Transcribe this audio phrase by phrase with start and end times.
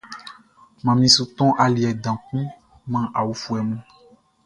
[0.83, 2.43] Manmi su tɔn aliɛ dan kun
[2.91, 3.81] man awlobofuɛ mun.